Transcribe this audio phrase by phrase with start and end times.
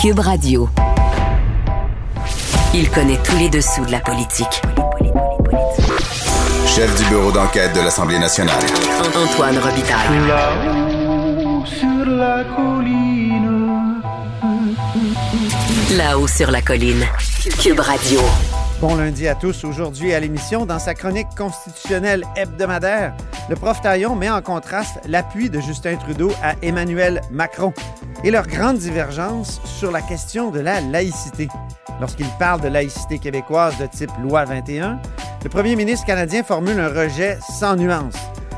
[0.00, 0.66] Cube Radio.
[2.72, 4.62] Il connaît tous les dessous de la politique.
[6.66, 8.62] Chef du bureau d'enquête de l'Assemblée nationale.
[9.14, 10.26] Antoine Robitaille.
[10.26, 13.76] Là-haut sur la colline.
[15.98, 17.04] Là-haut sur la colline.
[17.62, 18.20] Cube Radio.
[18.80, 19.64] Bon lundi à tous.
[19.64, 23.12] Aujourd'hui à l'émission, dans sa chronique constitutionnelle hebdomadaire,
[23.50, 27.74] le prof Taillon met en contraste l'appui de Justin Trudeau à Emmanuel Macron
[28.24, 31.48] et leur grande divergence sur la question de la laïcité.
[32.00, 35.00] Lorsqu'il parle de laïcité québécoise de type loi 21,
[35.42, 38.14] le premier ministre canadien formule un rejet sans nuance.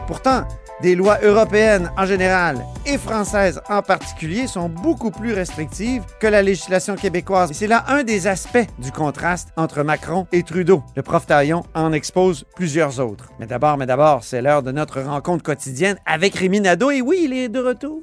[0.06, 0.44] Pourtant,
[0.82, 6.42] des lois européennes en général et françaises en particulier sont beaucoup plus restrictives que la
[6.42, 7.52] législation québécoise.
[7.52, 10.82] C'est là un des aspects du contraste entre Macron et Trudeau.
[10.96, 13.30] Le prof Taillon en expose plusieurs autres.
[13.38, 16.90] Mais d'abord, mais d'abord, c'est l'heure de notre rencontre quotidienne avec Rémi Nadeau.
[16.90, 18.02] Et oui, il est de retour.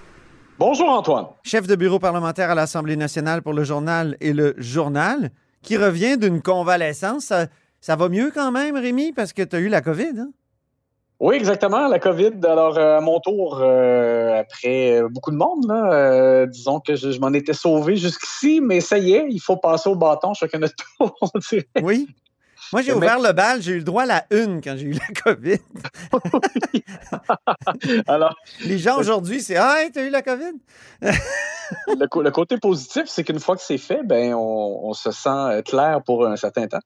[0.61, 1.25] Bonjour Antoine.
[1.43, 5.31] Chef de bureau parlementaire à l'Assemblée nationale pour le journal et le journal,
[5.63, 7.23] qui revient d'une convalescence.
[7.23, 7.47] Ça,
[7.79, 10.19] ça va mieux quand même, Rémi, parce que tu as eu la COVID.
[10.19, 10.29] Hein?
[11.19, 12.33] Oui, exactement, la COVID.
[12.43, 17.09] Alors, euh, à mon tour, euh, après beaucoup de monde, là, euh, disons que je,
[17.09, 20.59] je m'en étais sauvé jusqu'ici, mais ça y est, il faut passer au bâton chacun
[20.59, 21.65] notre tour, on dirait.
[21.81, 22.07] Oui.
[22.73, 24.93] Moi, j'ai ouvert le bal, j'ai eu le droit à la une quand j'ai eu
[24.93, 25.59] la COVID.
[28.07, 30.53] Alors, Les gens aujourd'hui, c'est Ah, hey, t'as eu la COVID?
[31.01, 35.61] le, côté positif, c'est qu'une fois que c'est fait, ben, on, on se sent euh,
[35.61, 36.79] clair pour un certain temps.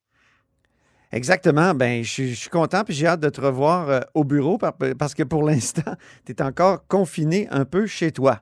[1.12, 1.74] Exactement.
[1.74, 4.58] Ben, je suis- je suis content puis j'ai hâte de te revoir euh, au bureau
[4.58, 5.94] par- parce que pour l'instant,
[6.26, 8.42] tu es encore confiné un peu chez toi.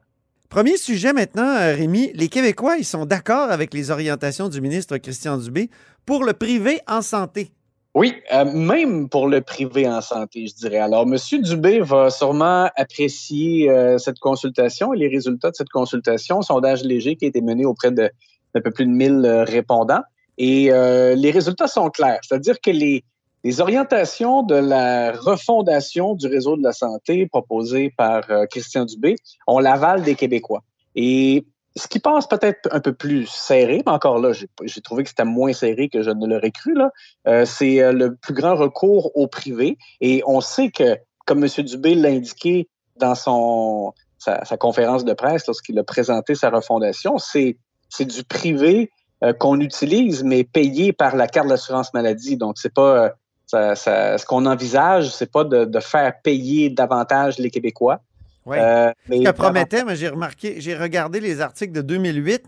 [0.53, 2.11] Premier sujet maintenant, euh, Rémi.
[2.13, 5.71] Les Québécois, ils sont d'accord avec les orientations du ministre Christian Dubé
[6.05, 7.49] pour le privé en santé.
[7.95, 10.77] Oui, euh, même pour le privé en santé, je dirais.
[10.77, 11.17] Alors, M.
[11.41, 17.15] Dubé va sûrement apprécier euh, cette consultation et les résultats de cette consultation, sondage léger
[17.15, 18.09] qui a été mené auprès d'un
[18.53, 20.03] peu plus de 1000 euh, répondants.
[20.37, 23.03] Et les résultats sont clairs, c'est-à-dire que les,
[23.43, 29.15] les orientations de la refondation du réseau de la santé proposées par euh, Christian Dubé
[29.47, 30.63] ont l'aval des Québécois.
[30.95, 31.45] Et
[31.75, 35.25] ce qui passe peut-être un peu plus serré, mais encore là, j'ai trouvé que c'était
[35.25, 36.91] moins serré que je ne l'aurais cru, là,
[37.27, 39.77] euh, c'est euh, le plus grand recours au privé.
[39.99, 41.49] Et on sait que, comme M.
[41.65, 47.57] Dubé l'a indiqué dans son, sa, conférence de presse lorsqu'il a présenté sa refondation, c'est
[47.89, 48.89] c'est du privé
[49.23, 52.37] euh, qu'on utilise, mais payé par la carte d'assurance maladie.
[52.37, 53.13] Donc, c'est pas
[53.53, 58.01] ça- ça- ce qu'on envisage, c'est pas de, de faire payer davantage les Québécois.
[58.45, 58.57] Oui.
[58.59, 62.43] Euh, mais Ce que promettait, mais j'ai remarqué, j'ai regardé les articles de 2008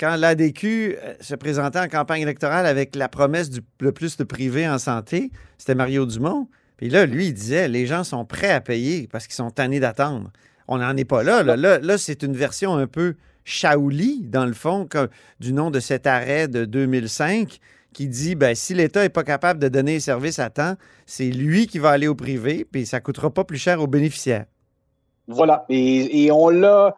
[0.00, 4.24] quand l'ADQ euh, se présentait en campagne électorale avec la promesse du le plus de
[4.24, 5.30] privé en santé.
[5.58, 6.48] C'était Mario Dumont.
[6.76, 9.80] Puis là, lui, il disait les gens sont prêts à payer parce qu'ils sont tannés
[9.80, 10.30] d'attendre.
[10.68, 11.42] On n'en est pas là.
[11.42, 13.14] Là, là, là, c'est une version un peu
[13.44, 15.08] Shaoli, dans le fond, que-
[15.40, 17.60] du nom de cet arrêt de 2005
[17.96, 20.74] qui dit ben, si l'État n'est pas capable de donner les services à temps,
[21.06, 23.86] c'est lui qui va aller au privé, puis ça ne coûtera pas plus cher aux
[23.86, 24.44] bénéficiaires.
[25.26, 25.64] Voilà.
[25.70, 26.94] Et, on l'a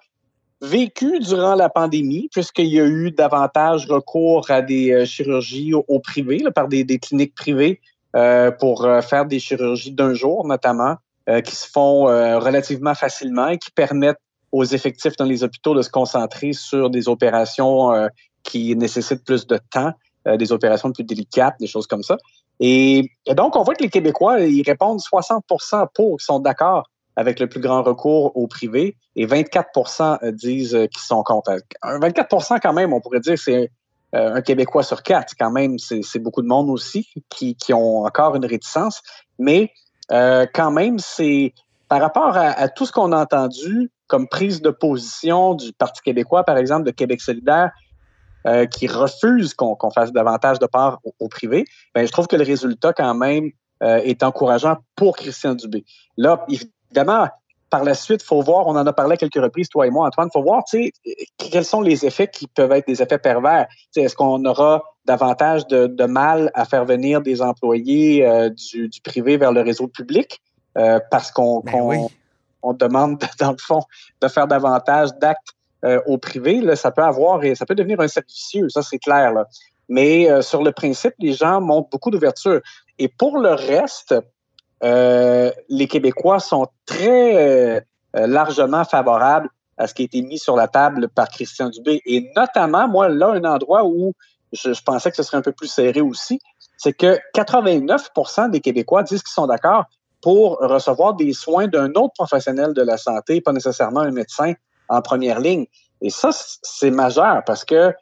[0.61, 6.01] vécu durant la pandémie, puisqu'il y a eu davantage recours à des euh, chirurgies au,
[6.01, 7.81] privé, par des, cliniques privées,
[8.17, 10.97] euh, pour euh, faire des chirurgies d'un jour, notamment,
[11.45, 14.17] qui se font relativement facilement et qui permettent
[14.51, 18.09] aux effectifs dans les hôpitaux de se concentrer sur des opérations
[18.45, 19.93] qui nécessitent plus de temps,
[20.37, 22.17] des opérations plus délicates, des choses comme ça.
[22.61, 27.49] Et, donc, on voit que les Québécois, ils répondent 60% pour, sont d'accord avec le
[27.49, 31.57] plus grand recours au privé et 24% disent euh, qu'ils sont contre.
[31.83, 33.71] Un 24% quand même, on pourrait dire, c'est
[34.15, 35.35] euh, un Québécois sur quatre.
[35.39, 39.03] Quand même, c'est beaucoup de monde aussi qui, ont encore une réticence.
[39.39, 39.73] Mais
[40.13, 41.55] euh, quand même, c'est
[41.89, 46.45] par rapport à tout ce qu'on a entendu comme prise de position du Parti québécois,
[46.45, 47.71] par exemple, de Québec solidaire,
[48.49, 51.65] euh, qui refuse qu'on fasse davantage de part au, au privé,
[51.95, 53.51] ben, je trouve que le résultat, quand même,
[53.83, 55.85] euh, est encourageant pour Christian Dubé.
[56.17, 57.29] Là, évidemment,
[57.71, 59.91] par la suite, il faut voir, on en a parlé à quelques reprises, toi et
[59.91, 60.93] moi, Antoine, il faut voir, tu sais,
[61.37, 63.67] quels sont les effets qui peuvent être des effets pervers.
[63.95, 69.01] Est-ce qu'on aura davantage de, de mal à faire venir des employés euh, du, du
[69.03, 70.41] privé vers le réseau public
[70.79, 71.99] euh, parce qu'on Ben qu'on- oui.
[72.63, 73.83] on demande, dans le fond,
[74.23, 75.49] de faire davantage d'actes
[75.85, 78.31] euh, au privé, ça peut avoir et ça peut devenir un cercle
[78.69, 79.33] ça c'est clair.
[79.89, 82.61] Mais euh, sur le principe, les gens montrent beaucoup d'ouverture.
[82.99, 84.15] Et pour le reste,
[84.83, 87.85] euh, les Québécois sont très
[88.15, 92.03] largement favorables à ce qui a été mis sur la table par Christian Dubé.
[92.05, 94.13] Et notamment, moi, là, un endroit où
[94.53, 96.41] je pensais que ce serait un peu plus serré aussi,
[96.77, 99.85] c'est que 89% des Québécois disent qu'ils sont d'accord
[100.21, 104.55] pour recevoir des soins d'un autre professionnel de la santé, pas nécessairement un médecin
[104.89, 105.67] en première ligne.
[106.01, 107.93] Et ça, c'est majeur parce que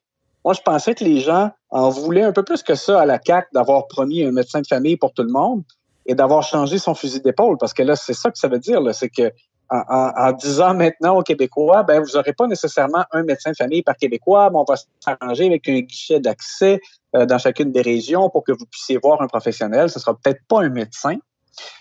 [0.44, 3.18] moi, je pensais que les gens en voulaient un peu plus que ça à la
[3.18, 5.64] CAC d'avoir promis un médecin de famille pour tout le monde
[6.06, 7.58] et d'avoir changé son fusil d'épaule.
[7.58, 9.32] Parce que là, c'est ça que ça veut dire, c'est que
[9.68, 13.96] en, disant maintenant aux Québécois, ben vous n'aurez pas nécessairement un médecin de famille par
[13.96, 16.80] Québécois, mais on va s'arranger avec un guichet d'accès
[17.16, 19.90] euh, dans chacune des régions pour que vous puissiez voir un professionnel.
[19.90, 21.16] Ce sera peut-être pas un médecin.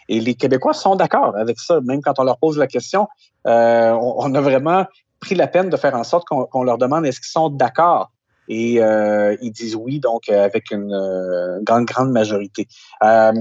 [0.09, 3.07] Et les Québécois sont d'accord avec ça, même quand on leur pose la question.
[3.47, 4.85] Euh, on, a vraiment
[5.19, 8.11] pris la peine de faire en sorte qu'on leur demande est-ce qu'ils sont d'accord.
[8.47, 12.67] Et euh, ils disent oui, donc avec une grande, grande majorité.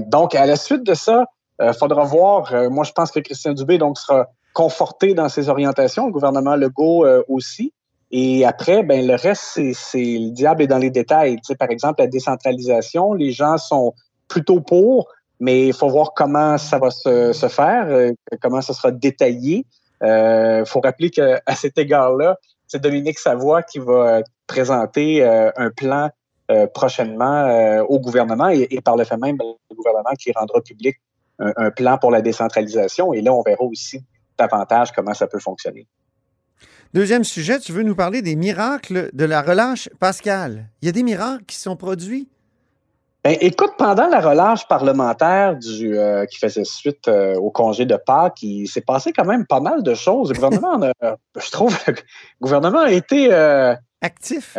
[0.07, 1.25] donc, à la suite de ça,
[1.61, 2.51] il faudra voir.
[2.71, 7.05] moi, je pense que Christian Dubé donc sera conforté dans ses orientations, le gouvernement Legault
[7.27, 7.71] aussi.
[8.11, 11.35] Et après, ben le reste, c'est le diable est dans les détails.
[11.37, 13.93] Tu sais, par exemple, la décentralisation, les gens sont
[14.27, 15.09] plutôt pour,
[15.39, 18.11] mais il faut voir comment ça va se, faire, euh,
[18.41, 19.65] comment ça sera détaillé.
[20.01, 22.37] Il euh, faut rappeler qu'à cet égard-là,
[22.67, 26.09] c'est Dominique Savoie qui va présenter euh, un plan
[26.75, 30.95] prochainement au gouvernement et, par le fait même, le gouvernement qui rendra public
[31.39, 33.13] un, un plan pour la décentralisation.
[33.13, 34.05] Et là, on verra aussi
[34.37, 35.87] davantage comment ça peut fonctionner.
[36.93, 40.69] Deuxième sujet, tu veux nous parler des miracles de la relâche Pascal.
[40.81, 42.29] Il y a des miracles qui sont produits?
[43.25, 47.95] Ben, écoute, pendant la relâche parlementaire du, euh, qui faisait suite euh, au congé de
[47.95, 50.29] Pâques, il s'est passé quand même pas mal de choses.
[50.29, 50.91] Le gouvernement,
[51.35, 51.95] je trouve, le
[52.39, 54.55] gouvernement a été euh, actif,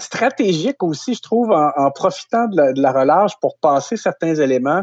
[0.00, 4.82] stratégique aussi, je trouve, en, profitant de la, de la, relâche pour passer certains éléments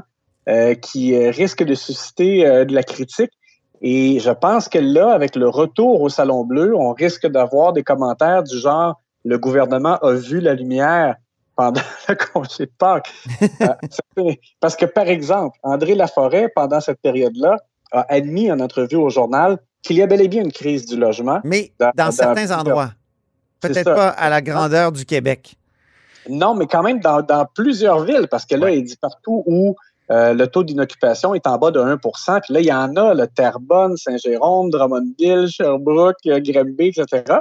[0.82, 3.32] qui risquent de susciter de la critique.
[3.82, 7.84] Et je pense que là, avec le retour au Salon Bleu, on risque d'avoir des
[7.84, 11.18] commentaires du genre le gouvernement a vu la lumière
[11.60, 13.12] pendant le congé de Pâques.
[13.42, 17.58] Euh, parce que, par exemple, André Laforêt, pendant cette période-là,
[17.92, 20.96] a admis en entrevue au journal qu'il y a bel et bien une crise du
[20.96, 21.42] logement.
[21.44, 22.92] Mais dans, certains endroits.
[23.60, 25.58] Peut-être pas à la grandeur du Québec.
[26.30, 29.76] Non, mais quand même dans, plusieurs villes, parce que là, il dit partout où
[30.12, 33.14] euh, le taux d'inoccupation est en bas de 1 Puis là, il y en a,
[33.14, 37.40] le Terrebonne, Saint-Jérôme, Drummondville, Sherbrooke, Granby, etc.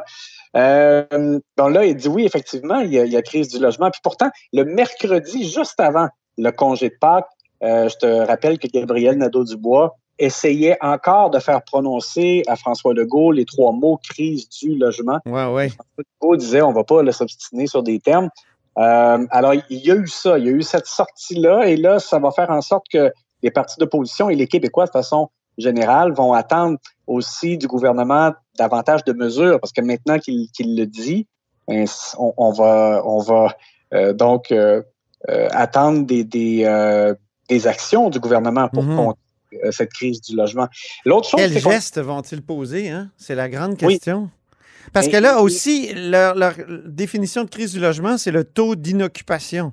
[0.56, 3.58] Euh, donc là, il dit oui, effectivement, il y, a, il y, a, crise du
[3.58, 3.90] logement.
[3.90, 7.28] Puis pourtant, le mercredi, juste avant le congé de Pâques,
[7.62, 13.32] euh, je te rappelle que Gabriel Nadeau-Dubois essayait encore de faire prononcer à François Legault
[13.32, 15.18] les trois mots crise du logement.
[15.26, 15.68] Ouais, ouais.
[15.68, 18.30] François Legault disait on va pas le s'obstiner sur des termes.
[18.78, 21.98] Euh, alors, il y a eu ça, il y a eu cette sortie-là, et là,
[21.98, 23.12] ça va faire en sorte que
[23.42, 26.78] les partis d'opposition et les Québécois, de façon générale, vont attendre
[27.08, 31.26] aussi du gouvernement davantage de mesures, parce que maintenant qu'il le dit,
[31.66, 31.86] ben,
[32.18, 33.56] on, va, on va
[33.94, 34.82] euh, donc euh,
[35.50, 37.14] attendre des, des,
[37.48, 39.14] des, actions du gouvernement pour mm
[39.70, 40.68] cette crise du logement.
[41.06, 42.90] L'autre chose, Quels gestes vont-ils poser?
[42.90, 43.10] Hein?
[43.16, 44.28] C'est la grande question.
[44.92, 46.34] Parce que là aussi, leur,
[46.84, 49.72] définition de crise du logement, c'est le taux d'inoccupation.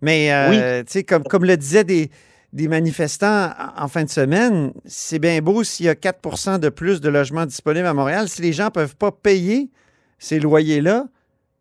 [0.00, 2.10] Mais, euh, tu sais, comme, comme le disaient des,
[2.54, 7.00] des manifestants en fin de semaine, c'est bien beau s'il y a 4% de plus
[7.00, 8.28] de logements disponibles à Montréal.
[8.28, 9.70] Si les gens ne peuvent pas payer
[10.20, 11.06] ces loyers-là,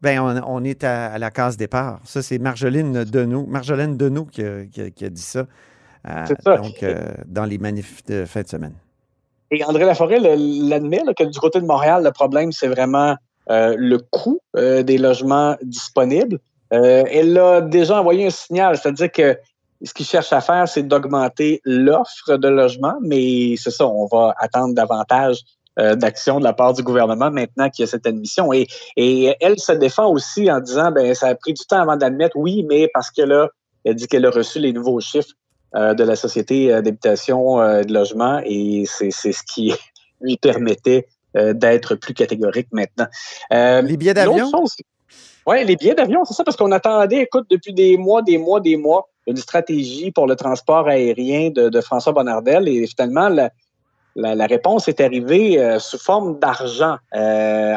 [0.02, 2.00] ben on, est à, la case départ.
[2.04, 5.48] Ça, c'est Marjolaine Deneau, Marjolaine Deneau qui a, dit ça,
[6.08, 6.58] euh, ça.
[6.58, 8.76] Donc, euh, dans les manifs de fin de semaine.
[9.50, 13.16] Et André Laforêt l'admet que du côté de Montréal, le problème, c'est vraiment
[13.50, 16.38] euh, le coût des logements disponibles.
[16.70, 19.38] Elle a déjà envoyé un signal, c'est-à-dire que
[19.84, 24.34] ce qu'il cherche à faire, c'est d'augmenter l'offre de logements, mais c'est ça, on va
[24.38, 25.40] attendre davantage
[25.76, 28.54] d'action de la part du gouvernement maintenant qu'il y a cette admission.
[28.54, 31.98] Et, et elle se défend aussi en disant, ben ça a pris du temps avant
[31.98, 33.50] d'admettre, oui, mais parce que là,
[33.84, 35.34] elle dit qu'elle a reçu les nouveaux chiffres
[35.76, 39.74] euh, de la Société euh, d'habitation et euh, de logement et c'est ce qui
[40.22, 43.08] lui permettait d'être plus catégorique maintenant.
[43.50, 44.52] les billets d'avion?
[45.48, 48.60] Oui, les billets d'avion, c'est ça, parce qu'on attendait, écoute, depuis des mois, des mois,
[48.60, 53.30] des mois, une stratégie pour le transport aérien de, François Bonnardel et finalement,
[54.16, 56.98] la, réponse est arrivée sous forme d'argent.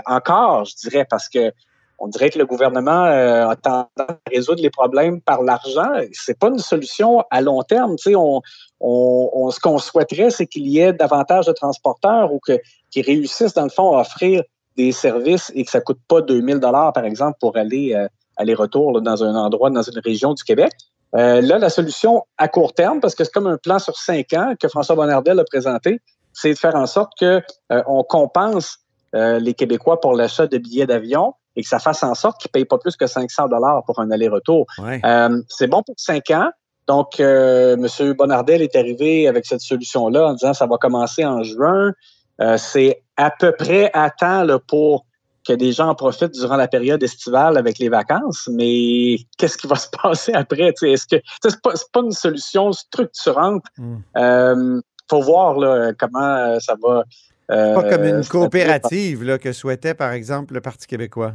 [0.06, 1.52] encore, je dirais, parce que
[1.98, 5.90] on dirait que le gouvernement euh, a tendance à résoudre les problèmes par l'argent.
[6.12, 7.96] C'est pas une solution à long terme.
[7.96, 8.42] Tu sais, on,
[8.80, 12.58] on, ce qu'on souhaiterait, c'est qu'il y ait davantage de transporteurs ou que,
[12.90, 14.42] qui réussissent, dans le fond, à offrir
[14.76, 19.00] des services et que ça coûte pas 2000 dollars par exemple pour aller euh, aller-retour
[19.00, 20.72] dans un endroit, dans une région du Québec.
[21.14, 24.32] Euh, là, la solution à court terme, parce que c'est comme un plan sur cinq
[24.32, 26.00] ans que François Bonnardel a présenté,
[26.32, 27.40] c'est de faire en sorte que
[27.72, 28.78] euh, on compense
[29.14, 32.50] euh, les Québécois pour l'achat de billets d'avion et que ça fasse en sorte qu'ils
[32.50, 34.66] ne payent pas plus que 500 dollars pour un aller-retour.
[34.78, 35.00] Ouais.
[35.04, 36.50] Euh, c'est bon pour cinq ans.
[36.86, 38.12] Donc, euh, M.
[38.12, 41.92] Bonnardel est arrivé avec cette solution-là en disant ça va commencer en juin.
[42.40, 45.05] Euh, c'est à peu près à temps là, pour
[45.46, 48.48] que des gens en profitent durant la période estivale avec les vacances.
[48.52, 50.72] Mais qu'est-ce qui va se passer après?
[50.82, 53.64] Est-ce que c'est pas, une solution structurante?
[53.78, 53.96] Mm.
[54.16, 57.04] Euh, faut voir là, comment euh, ça va.
[57.50, 61.34] euh, Pas comme une se coopérative là, que souhaitait, par exemple, le Parti québécois.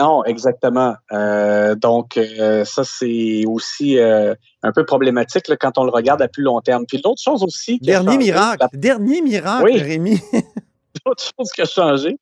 [0.00, 0.94] Non, exactement.
[1.10, 6.22] Euh, donc, euh, ça, c'est aussi euh, un peu problématique là, quand on le regarde
[6.22, 6.84] à plus long terme.
[6.86, 7.80] Puis l'autre chose aussi...
[7.80, 8.66] Dernier changé, miracle.
[8.74, 9.78] Dernier miracle, Oui.
[9.80, 10.20] Rémi.
[11.06, 12.16] L'autre chose qui a changé,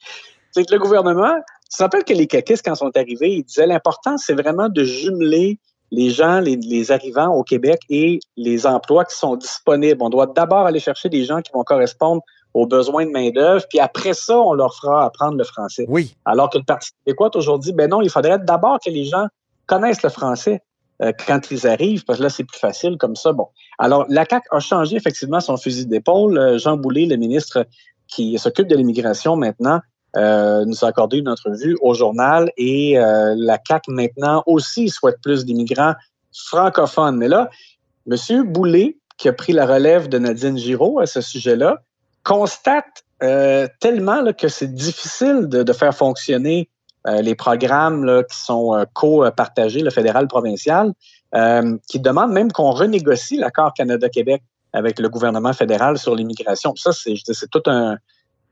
[0.57, 1.35] c'est que le gouvernement,
[1.71, 4.71] tu te rappelles que les caquistes, quand ils sont arrivés, ils disaient l'important, c'est vraiment
[4.71, 5.59] de jumeler
[5.91, 10.03] les gens, les, les arrivants au Québec et les emplois qui sont disponibles.
[10.03, 12.23] On doit d'abord aller chercher des gens qui vont correspondre
[12.55, 15.85] aux besoins de main-d'œuvre, puis après ça, on leur fera apprendre le français.
[15.89, 16.17] Oui.
[16.25, 19.27] Alors que le Parti québécois aujourd'hui, ben non, il faudrait d'abord que les gens
[19.67, 20.63] connaissent le français
[21.03, 23.35] euh, quand ils arrivent, parce que là, c'est plus facile comme ça.
[23.35, 23.49] Bon.
[23.79, 26.39] Alors, la CAQ a changé effectivement son fusil d'épaule.
[26.39, 27.67] Euh, Jean Boulet, le ministre
[28.09, 29.81] qui s'occupe de l'immigration maintenant,
[30.17, 35.21] euh, nous a accordé une entrevue au journal et euh, la CAQ maintenant aussi souhaite
[35.23, 35.95] plus d'immigrants
[36.33, 37.17] francophones.
[37.17, 37.51] Mais là,
[38.11, 38.17] M.
[38.45, 41.83] Boulet, qui a pris la relève de Nadine Giraud à ce sujet-là,
[42.23, 46.69] constate euh, tellement que c'est difficile de, faire fonctionner
[47.21, 50.93] les programmes qui sont co-partagés, le fédéral-provincial,
[51.35, 54.43] euh, qui demande même qu'on renégocie l'accord Canada-Québec
[54.73, 56.75] avec le gouvernement fédéral sur l'immigration.
[56.77, 57.99] Ça, c'est tout un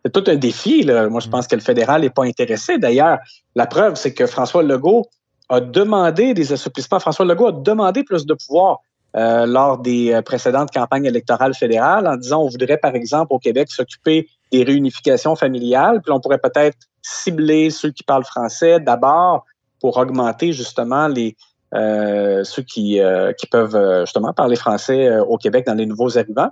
[0.05, 0.83] c'est tout un défi.
[0.83, 1.09] Là.
[1.09, 2.79] Moi, je pense que le fédéral n'est pas intéressé.
[2.79, 3.19] D'ailleurs,
[3.55, 5.07] la preuve, c'est que François Legault
[5.49, 7.01] a demandé des assouplissements.
[7.01, 8.81] François Legault a demandé plus de pouvoir
[9.17, 13.39] euh, lors des euh, précédentes campagnes électorales fédérales en disant on voudrait, par exemple, au
[13.39, 16.01] Québec, s'occuper des réunifications familiales.
[16.03, 19.45] Puis on pourrait peut-être cibler ceux qui parlent français d'abord
[19.81, 21.37] pour augmenter justement les
[21.75, 25.87] euh, ceux qui, euh, qui peuvent euh, justement parler français euh, au Québec dans les
[25.87, 26.51] nouveaux arrivants.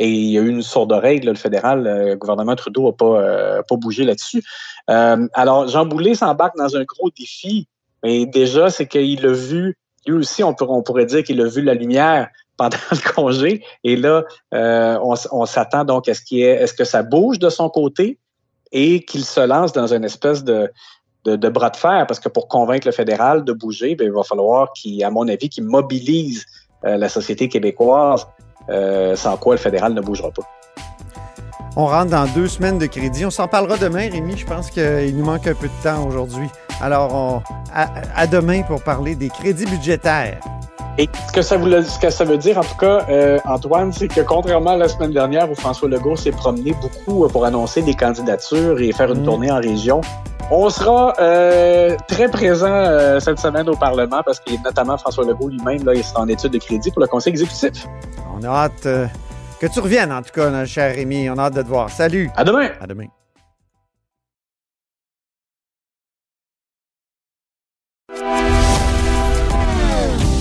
[0.00, 2.86] Et il y a eu une sourde oreille, là, le fédéral, euh, le gouvernement Trudeau
[2.86, 4.42] n'a pas, euh, pas bougé là-dessus.
[4.88, 7.68] Euh, alors, Jean Boulet s'embarque dans un gros défi.
[8.02, 9.76] Mais déjà, c'est qu'il a vu,
[10.06, 13.62] lui aussi, on, pourrait dire qu'il a vu la lumière pendant le congé.
[13.84, 17.50] Et là, on, s'attend donc à ce qu'il y ait, est-ce que ça bouge de
[17.50, 18.18] son côté
[18.72, 20.70] et qu'il se lance dans une espèce de,
[21.26, 24.22] de, bras de fer, parce que pour convaincre le fédéral de bouger, ben, il va
[24.22, 26.46] falloir qu'il, à mon avis, qu'il mobilise
[26.82, 28.26] la société québécoise,
[28.70, 30.42] euh, sans quoi le fédéral ne bougera pas.
[31.76, 33.24] On rentre dans deux semaines de crédit.
[33.24, 34.36] On s'en parlera demain, Rémi.
[34.36, 36.48] Je pense qu'il nous manque un peu de temps aujourd'hui.
[36.82, 37.86] Alors, on- à,
[38.16, 40.40] à demain pour parler des crédits budgétaires.
[40.98, 43.92] Et ce que ça, voulait- ce que ça veut dire, en tout cas, euh, Antoine,
[43.92, 47.44] c'est que contrairement à la semaine dernière où François Legault s'est promené beaucoup euh, pour
[47.44, 49.24] annoncer des candidatures et faire une Mm.
[49.24, 50.00] tournée en région,
[50.50, 55.48] on sera euh, très présent euh, cette semaine au Parlement parce que notamment François Legault
[55.48, 57.86] lui-même, là, il sera en étude de crédit pour le conseil exécutif.
[58.36, 59.06] On a hâte euh,
[59.60, 61.30] que tu reviennes, en tout cas, notre cher Rémi.
[61.30, 61.88] On a hâte de te voir.
[61.90, 62.30] Salut.
[62.36, 62.70] À demain!
[62.80, 63.06] À demain.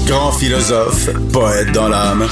[0.08, 2.26] Grand philosophe, poète dans l'âme,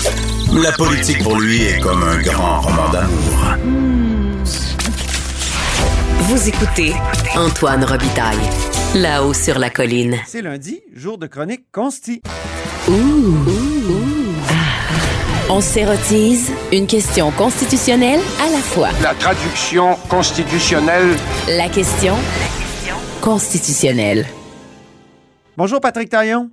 [0.64, 4.07] la politique pour lui est comme un grand roman d'amour.
[6.30, 6.92] Vous écoutez
[7.38, 8.36] Antoine Robitaille.
[8.96, 10.18] Là-haut sur la colline.
[10.26, 12.22] C'est lundi, jour de chronique consti.
[15.50, 18.90] On s'érotise une question constitutionnelle à la fois.
[19.02, 21.16] La traduction constitutionnelle
[21.48, 22.16] La question
[23.22, 24.26] constitutionnelle.
[25.56, 26.50] Bonjour, Patrick Taillon.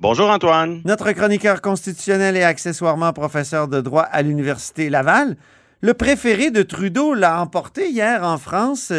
[0.00, 0.82] Bonjour Antoine.
[0.84, 5.36] Notre chroniqueur constitutionnel et accessoirement professeur de droit à l'Université Laval.
[5.84, 8.92] Le préféré de Trudeau l'a emporté hier en France.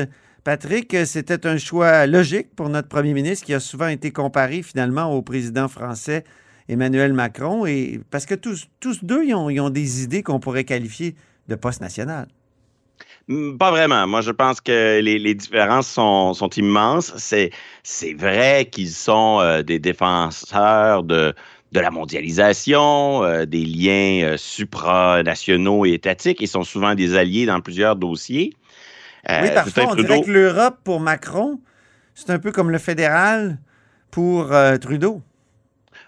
[0.43, 5.05] Patrick, c'était un choix logique pour notre premier ministre qui a souvent été comparé finalement
[5.13, 6.25] au président français
[6.67, 7.65] Emmanuel Macron.
[7.65, 8.67] Et parce que tous,
[9.01, 11.15] deux, ils ont, des idées qu'on pourrait qualifier
[11.47, 12.27] de poste national.
[13.29, 14.05] Hmm, Pas vraiment.
[14.05, 17.13] Moi, je pense que les, différences sont, immenses.
[17.15, 17.51] C'est,
[17.83, 21.33] c'est vrai qu'ils sont euh, des défenseurs de,
[21.73, 26.37] de la mondialisation, euh, des liens euh, supranationaux et étatiques.
[26.39, 28.53] Ils sont souvent des alliés dans plusieurs dossiers.
[29.29, 31.59] Euh, oui, parfois, on dirait que l'Europe, pour Macron,
[32.13, 33.57] c'est un peu comme le fédéral
[34.11, 35.23] pour Trudeau.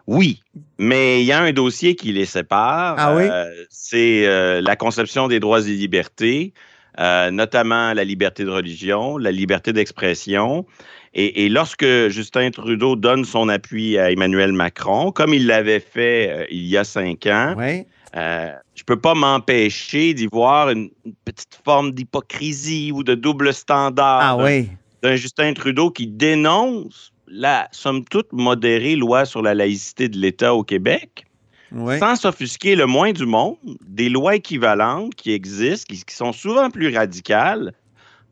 [0.05, 0.43] Oui,
[0.77, 2.95] mais il y a un dossier qui les sépare.
[2.99, 3.27] Ah oui?
[3.69, 6.53] C'est la conception des droits et libertés.
[6.99, 10.65] euh, notamment la liberté de religion, la liberté d'expression.
[11.17, 16.29] Et, et, lorsque Justin Trudeau donne son appui à Emmanuel Macron, comme il l'avait fait
[16.29, 17.55] euh, il y a cinq ans,
[18.17, 23.53] euh, je peux pas m'empêcher d'y voir une, une petite forme d'hypocrisie ou de double
[23.53, 24.67] standard Ah oui.
[25.03, 30.53] d'un Justin Trudeau qui dénonce la, somme toute, modérée loi sur la laïcité de l'État
[30.53, 31.25] au Québec,
[31.99, 33.57] sans s'offusquer le moins du monde
[33.87, 37.73] des lois équivalentes qui existent, qui, qui sont souvent plus radicales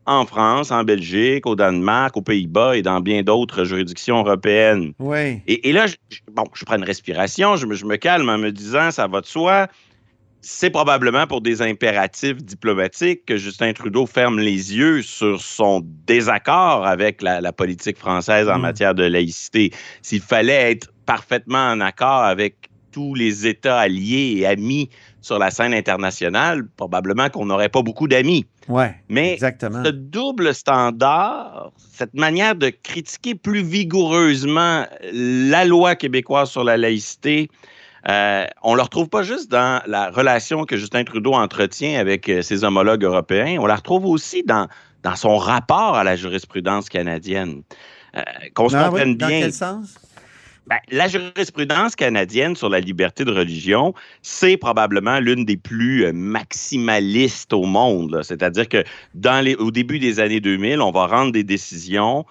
[0.06, 4.92] en France, en Belgique, au Danemark, aux Pays-Bas et dans bien d'autres juridictions européennes.
[4.98, 5.40] Oui.
[5.46, 5.96] Et, et là, je,
[6.32, 9.20] bon, je prends une respiration, je me, je me calme en me disant, ça va
[9.20, 9.66] de soi.
[10.46, 16.86] C'est probablement pour des impératifs diplomatiques que Justin Trudeau ferme les yeux sur son désaccord
[16.86, 18.62] avec la, la politique française en Mm.
[18.62, 19.70] matière de laïcité.
[20.02, 24.90] S'il fallait être parfaitement en accord avec tous les États alliés et amis
[25.24, 28.44] sur la scène internationale, probablement qu'on n'aurait pas beaucoup d'amis.
[28.68, 28.84] Oui.
[29.08, 29.82] Mais Exactement.
[29.82, 37.48] ce double standard, cette manière de critiquer plus vigoureusement la loi québécoise sur la laïcité,
[38.06, 42.28] euh, on ne le retrouve pas juste dans la relation que Justin Trudeau entretient avec
[42.28, 44.68] euh, ses homologues européens, on la retrouve aussi dans,
[45.02, 47.62] dans son rapport à la jurisprudence canadienne.
[48.14, 48.20] Euh,
[48.54, 49.94] Qu'on se Ah oui, comprenne Dans bien, quel sens?
[50.66, 53.92] Ben, la jurisprudence canadienne sur la liberté de religion,
[54.22, 58.20] c'est probablement l'une des plus euh, maximalistes au monde.
[58.22, 58.82] C'est-à-dire que
[59.14, 62.24] dans les, au début des années 2000, on va rendre des décisions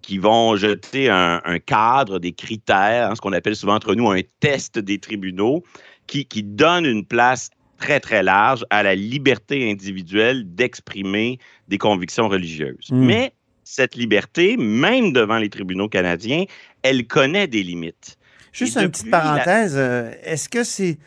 [0.00, 4.08] qui- vont jeter un, un cadre, des critères, hein, ce qu'on appelle souvent entre nous
[4.08, 5.64] un test des tribunaux,
[6.06, 12.28] qui, qui donne une place très, très large à la liberté individuelle d'exprimer des convictions
[12.28, 12.88] religieuses.
[12.90, 13.04] Mm.
[13.04, 13.32] Mais
[13.68, 16.44] cette liberté, même devant les tribunaux canadiens,
[16.82, 18.16] elle connaît des limites.
[18.52, 19.74] Juste une petite la- parenthèse.
[19.76, 20.98] euh, Est-ce que c'est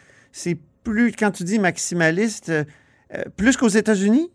[0.83, 2.63] plus, quand tu dis maximaliste, euh,
[3.15, 4.29] euh, plus qu'aux États-Unis?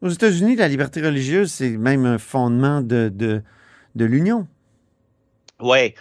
[0.00, 3.42] Aux États-Unis, la liberté religieuse, c'est même un fondement de, de,
[3.94, 4.46] de l'Union.
[5.60, 5.92] Oui.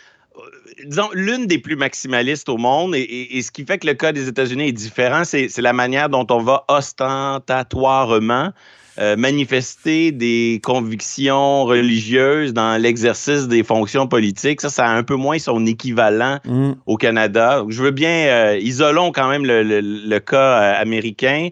[0.86, 3.96] Disons, l'une des plus maximalistes au monde, et, et- et ce qui fait que le
[3.96, 8.52] cas des États-Unis est différent, c'est c'est la manière dont on va ostentatoirement
[9.00, 14.62] euh, manifester des convictions religieuses dans l'exercice des fonctions politiques.
[14.62, 16.72] Ça, ça a un peu moins son équivalent Mm.
[16.86, 17.64] au Canada.
[17.70, 20.38] Je veux bien, euh, isolons quand même le, le- le cas
[20.78, 21.50] euh, américain.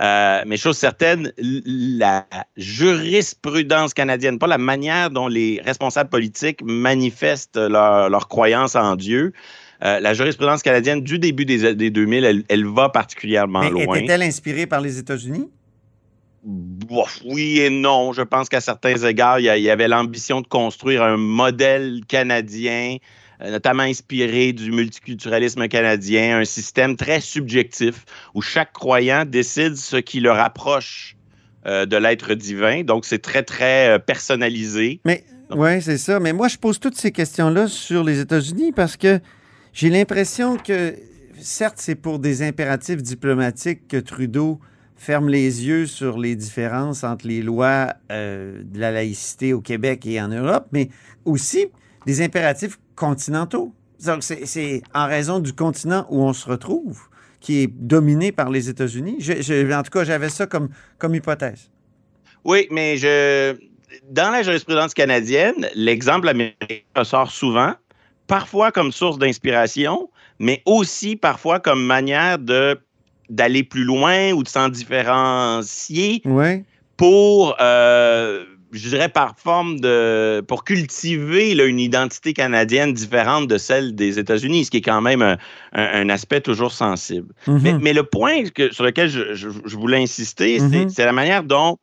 [0.00, 2.24] Euh, mais chose certaine, la
[2.56, 9.32] jurisprudence canadienne, pas la manière dont les responsables politiques manifestent leur, leur croyance en Dieu,
[9.84, 13.96] euh, la jurisprudence canadienne du début des années 2000, elle, elle va particulièrement Mais loin.
[13.96, 15.48] était-elle inspirée par les États-Unis?
[16.44, 18.12] Oui et non.
[18.12, 21.16] Je pense qu'à certains égards, il y, a- il y avait l'ambition de construire un
[21.16, 22.96] modèle canadien,
[23.40, 29.96] euh, notamment inspiré du multiculturalisme canadien, un système très subjectif où chaque croyant décide ce
[29.96, 31.16] qui le rapproche
[31.66, 32.82] euh, de l'être divin.
[32.82, 35.00] Donc, c'est très, très euh, personnalisé.
[35.04, 35.24] Mais
[35.54, 36.18] oui, c'est ça.
[36.18, 39.20] Mais moi, je pose toutes ces questions-là sur les États-Unis parce que
[39.72, 40.96] j'ai l'impression que,
[41.40, 44.58] certes, c'est pour des impératifs diplomatiques que Trudeau
[45.02, 50.06] ferme les yeux sur les différences entre les lois euh, de la laïcité au Québec
[50.06, 50.90] et en Europe, mais
[51.24, 51.66] aussi
[52.06, 53.74] des impératifs continentaux.
[54.20, 57.00] C'est- en raison du continent où on se retrouve
[57.40, 59.18] qui est dominé par les États-Unis.
[59.72, 61.68] En tout cas, j'avais ça comme, comme hypothèse.
[62.44, 63.56] Oui, mais je,
[64.08, 67.74] dans la jurisprudence canadienne, l'exemple américain ressort souvent,
[68.28, 72.78] parfois comme source d'inspiration, mais aussi parfois comme manière de
[73.30, 76.22] d'aller plus loin ou de s'en différencier
[76.96, 83.58] pour, euh, je dirais par forme de, pour cultiver là, une identité canadienne différente de
[83.58, 85.36] celle des États-Unis, ce qui est quand même
[85.72, 87.32] un, aspect toujours sensible.
[87.46, 87.80] Mais, Mhm.
[87.82, 90.88] mais le point que- sur lequel je, je- je voulais insister, c'est- Mhm.
[90.90, 91.78] c'est la manière dont,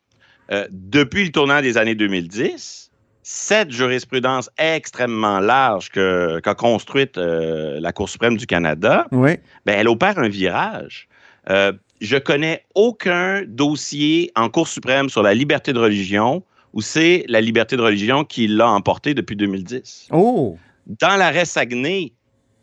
[0.51, 2.89] euh, depuis le tournant des années 2010,
[3.21, 9.31] cette jurisprudence extrêmement large qu'a construite euh, la Cour suprême du Canada, Oui.
[9.65, 11.07] ben, elle opère un virage.
[11.49, 17.25] Euh, je connais aucun dossier en Cour suprême sur la liberté de religion où c'est
[17.27, 20.07] la liberté de religion qui l'a emporté depuis 2010.
[20.11, 20.57] Oh!
[20.85, 22.13] Dans l'arrêt Saguenay,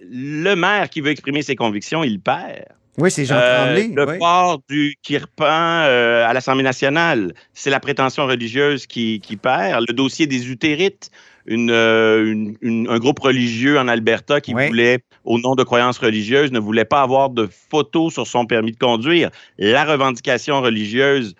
[0.01, 2.64] le maire qui veut exprimer ses convictions, il perd.
[2.99, 3.88] Oui, c'est Jean Euh, Tremblay.
[3.94, 4.18] le oui.
[4.18, 5.44] port du kirpan
[5.85, 9.85] euh, à l'Assemblée nationale, c'est la prétention religieuse qui, qui perd.
[9.87, 11.11] Le dossier des utérites,
[11.46, 14.66] une, euh, une- une- un groupe religieux en Alberta qui Oui.
[14.66, 18.72] voulait, au nom de croyances religieuses, ne voulait pas avoir de photos sur son permis
[18.72, 19.30] de conduire.
[19.59, 21.35] La revendication religieuse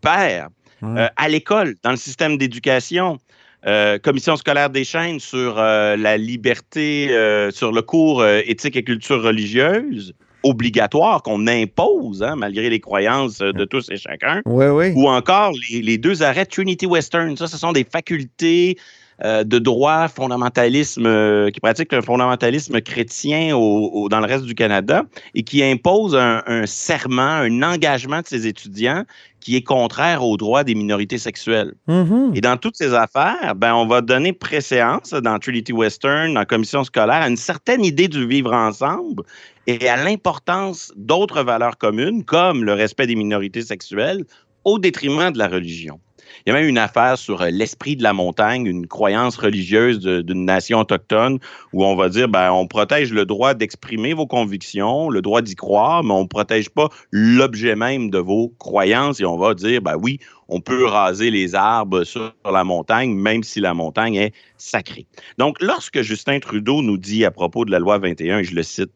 [0.00, 0.50] perd.
[0.82, 3.18] Euh, à l'école, dans le système d'éducation,
[3.66, 7.08] euh, commission scolaire des chaînes sur euh, la liberté,
[7.50, 13.64] sur le cours éthique et culture religieuse, obligatoire qu'on impose, hein, malgré les croyances de
[13.64, 14.42] tous et chacun.
[14.44, 14.92] Oui, oui.
[14.94, 17.36] Ou encore les, les deux arrêts Trinity Western.
[17.36, 18.76] Ça, ce sont des facultés
[19.24, 24.44] euh, de droit fondamentalisme, euh, qui pratique un fondamentalisme chrétien au, au, dans le reste
[24.44, 29.04] du Canada et qui impose un, un, serment, un engagement de ses étudiants
[29.40, 31.72] qui est contraire aux droits des minorités sexuelles.
[31.86, 32.36] Mm -hmm.
[32.36, 36.46] Et dans toutes ces affaires, ben, on va donner préséance dans Trinity Western, dans la
[36.46, 39.22] commission scolaire, à une certaine idée du vivre ensemble
[39.66, 44.24] et à l'importance d'autres valeurs communes, comme le respect des minorités sexuelles,
[44.64, 45.98] au détriment de la religion.
[46.44, 50.00] Il y a même une affaire sur euh, l'esprit de la montagne, une croyance religieuse
[50.00, 51.38] d'une nation autochtone
[51.72, 55.54] où on va dire, ben, on protège le droit d'exprimer vos convictions, le droit d'y
[55.54, 59.80] croire, mais on ne protège pas l'objet même de vos croyances et on va dire,
[59.80, 60.18] ben oui,
[60.48, 65.06] on peut raser les arbres sur la montagne, même si la montagne est sacrée.
[65.38, 68.62] Donc, lorsque Justin Trudeau nous dit à propos de la loi 21, et je le
[68.62, 68.90] cite,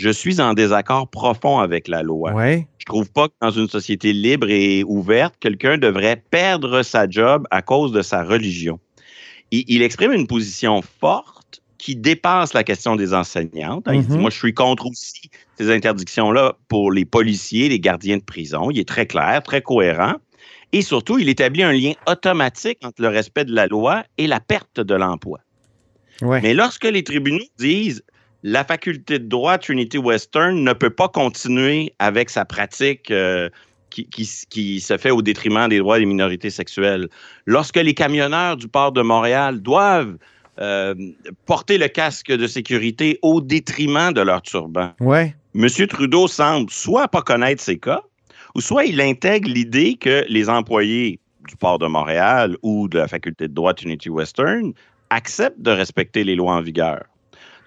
[0.00, 2.32] je suis en désaccord profond avec la loi.
[2.32, 2.66] Ouais.
[2.78, 7.46] Je trouve pas que dans une société libre et ouverte, quelqu'un devrait perdre sa job
[7.50, 8.80] à cause de sa religion.
[9.50, 13.86] Il, il, exprime une position forte qui dépasse la question des enseignantes.
[13.86, 14.06] Mm -hmm.
[14.06, 18.70] Dit, moi, je suis contre aussi ces interdictions-là pour les policiers, les gardiens de prison.
[18.70, 20.16] Il est très clair, très cohérent.
[20.72, 24.40] Et surtout, il établit un lien automatique entre le respect de la loi et la
[24.40, 25.40] perte de l'emploi.
[26.22, 26.40] Ouais.
[26.44, 28.02] Mais lorsque les tribunaux disent
[28.42, 33.48] la faculté de droit Trinity Western ne peut pas continuer avec sa pratique euh,
[33.90, 37.08] qui, qui, qui, se fait au détriment des droits des minorités sexuelles.
[37.46, 40.16] Lorsque les camionneurs du port de Montréal doivent
[40.60, 40.94] euh,
[41.46, 45.34] porter le casque de sécurité au détriment de leur turban, ouais.
[45.54, 45.68] M.
[45.88, 48.02] Trudeau semble soit pas connaître ces cas,
[48.54, 53.08] ou soit il intègre l'idée que les employés du port de Montréal ou de la
[53.08, 54.72] faculté de droit Trinity Western
[55.10, 57.02] acceptent de respecter les lois en vigueur.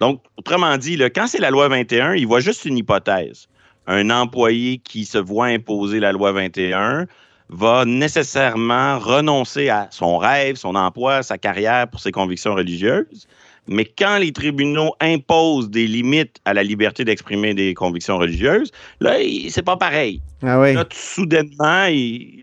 [0.04, 3.48] Donc, autrement dit, là, quand c'est la loi 21, il voit juste une hypothèse.
[3.88, 7.08] Un employé qui se voit imposer la loi 21
[7.48, 13.30] va nécessairement renoncer à son rêve, son emploi, sa carrière pour ses convictions religieuses.
[13.68, 19.14] Mais quand les tribunaux imposent des limites à la liberté d'exprimer des convictions religieuses, là,
[19.48, 20.22] c'est pas pareil.
[20.42, 20.74] Ah oui.
[20.74, 21.88] Là, soudainement,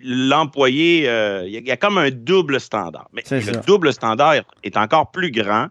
[0.03, 3.11] l'employé, euh, il y a comme un double standard.
[3.13, 3.53] Mais le ça.
[3.67, 5.67] double standard est encore plus grand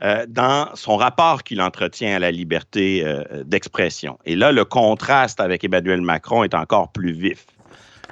[0.00, 4.16] euh, dans son rapport qu'il entretient à la liberté euh, d'expression.
[4.24, 7.46] Et là, le contraste avec Emmanuel Macron est encore plus vif.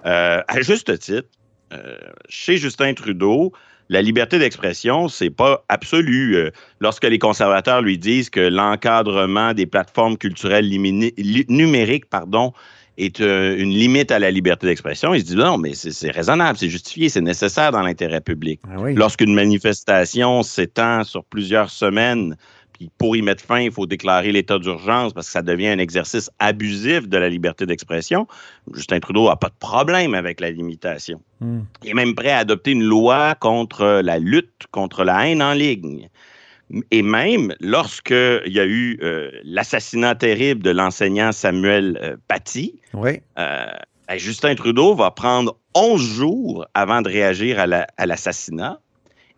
[0.04, 1.28] Euh, à juste titre,
[2.28, 3.52] chez Justin Trudeau,
[3.88, 6.50] la liberté d'expression, c'est pas absolu.
[6.80, 12.52] lorsque les conservateurs lui disent que l'encadrement des plateformes culturelles numériques, pardon,
[12.96, 16.58] est euh, une limite à la liberté d'expression, il se dit non, mais c'est raisonnable,
[16.58, 18.60] c'est justifié, c'est nécessaire dans l'intérêt public.
[18.68, 18.94] Ah oui.
[18.94, 22.36] Lorsqu'une manifestation s'étend sur plusieurs semaines,
[22.72, 25.78] puis pour y mettre fin, il faut déclarer l'état d'urgence parce que ça devient un
[25.78, 28.26] exercice abusif de la liberté d'expression,
[28.74, 31.20] Justin Trudeau n'a pas de problème avec la limitation.
[31.40, 31.60] Mm.
[31.84, 35.54] Il est même prêt à adopter une loi contre la lutte contre la haine en
[35.54, 36.08] ligne.
[36.90, 43.20] Et même lorsqu'il y a eu euh, l'assassinat terrible de l'enseignant Samuel euh, Paty, oui.
[43.38, 43.66] euh,
[44.16, 48.62] Justin Trudeau va prendre 11 jours avant de réagir à l'assassinat.
[48.62, 48.80] La,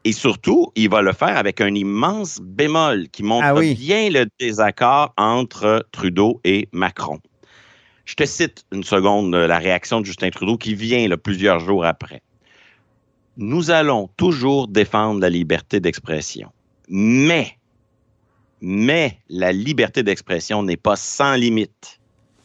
[0.05, 3.75] et surtout, il va le faire avec un immense bémol qui montre ah oui.
[3.75, 7.19] bien le désaccord entre Trudeau et Macron.
[8.05, 11.85] Je te cite une seconde la réaction de Justin Trudeau qui vient là, plusieurs jours
[11.85, 12.23] après.
[13.37, 16.51] Nous allons toujours défendre la liberté d'expression.
[16.89, 17.59] Mais,
[18.61, 22.01] mais la liberté d'expression n'est pas sans limite.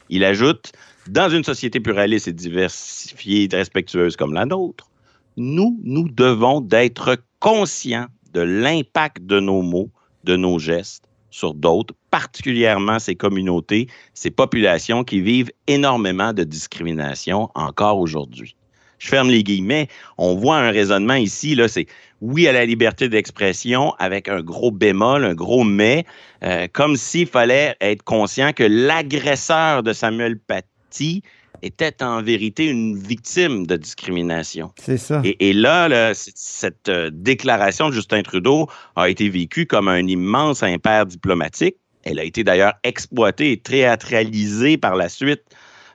[0.10, 0.73] Il ajoute,
[1.08, 4.89] dans une société pluraliste et diversifiée et respectueuse comme la nôtre,
[5.38, 9.89] nous, nous devons d'être conscients de l'impact de nos mots,
[10.23, 17.49] de nos gestes sur d'autres, particulièrement ces communautés, ces populations qui vivent énormément de discrimination
[17.56, 18.56] encore aujourd'hui.
[19.03, 19.89] Je ferme les guillemets.
[20.17, 21.87] On voit un raisonnement ici, là, c'est
[22.21, 26.05] oui à la liberté d'expression avec un gros bémol, un gros mais,
[26.45, 31.21] euh, comme s'il fallait être conscient que l'agresseur de Samuel Paty
[31.61, 34.71] était en vérité une victime de discrimination.
[34.79, 35.21] C'est ça.
[35.25, 40.07] Et, et là, là, cette euh, déclaration de Justin Trudeau a été vécue comme un
[40.07, 41.75] immense impair diplomatique.
[42.05, 45.43] Elle a été d'ailleurs exploitée et théâtralisée par la suite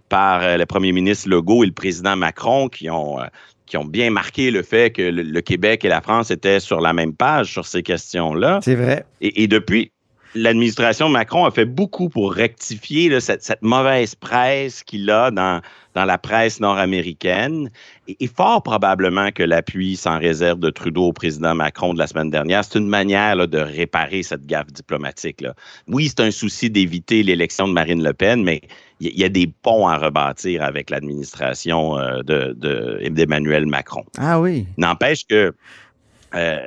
[0.09, 3.27] par euh, le premier ministre Legault et le président Macron qui ont, euh,
[3.67, 6.81] qui ont bien marqué le fait que le, le, Québec et la France étaient sur
[6.81, 8.61] la même page sur ces questions-là.
[8.63, 9.05] C'est vrai.
[9.21, 9.93] Et, et, depuis,
[10.35, 15.61] l'administration Macron a fait beaucoup pour rectifier là, cette, cette, mauvaise presse qu'il a dans,
[15.95, 17.71] dans la presse nord-américaine.
[18.07, 22.07] Et, et, fort probablement que l'appui sans réserve de Trudeau au président Macron de la
[22.07, 25.41] semaine dernière, c'est une manière là, de réparer cette gaffe diplomatique.
[25.41, 25.55] Là.
[25.87, 28.61] Oui, c'est un souci d'éviter l'élection de Marine Le Pen, mais
[29.01, 34.05] il y, y, a des ponts à rebâtir avec l'administration euh, d'Emmanuel de, de, Macron.
[34.19, 34.67] Ah oui.
[34.77, 35.55] N'empêche que
[36.35, 36.67] euh,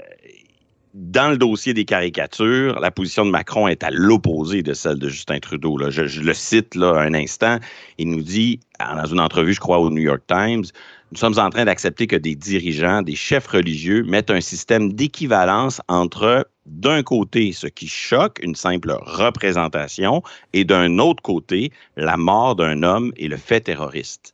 [0.93, 5.07] dans le dossier des caricatures, la position de Macron est à l'opposé de celle de
[5.07, 5.77] Justin Trudeau.
[5.89, 7.59] Je, le cite un instant.
[7.97, 10.63] Il nous dit, dans une entrevue, je crois, au New York Times,
[11.11, 15.81] nous sommes en train d'accepter que des dirigeants, des chefs religieux mettent un système d'équivalence
[15.87, 20.21] entre, d'un côté, ce qui choque, une simple représentation,
[20.53, 24.33] et d'un autre côté, la mort d'un homme et le fait terroriste.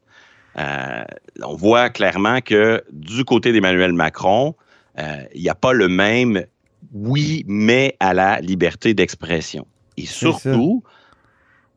[0.57, 1.03] Euh,
[1.43, 4.55] on voit clairement que du côté d'Emmanuel Macron,
[4.97, 6.45] il euh, n'y a pas le même
[6.93, 9.65] oui, mais à la liberté d'expression.
[9.97, 10.83] Et surtout,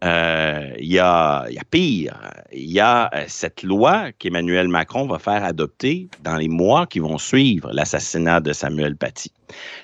[0.03, 2.19] il euh, y, a, y, a, pire.
[2.53, 7.01] Il y a euh, cette loi qu'Emmanuel Macron va faire adopter dans les mois qui
[7.01, 9.31] vont suivre l'assassinat de Samuel Paty.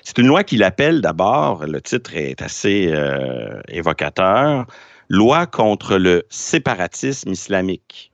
[0.03, 4.65] C'est une loi qu'il appelle d'abord, le titre est assez euh, évocateur,
[5.09, 8.11] Loi contre le séparatisme islamique.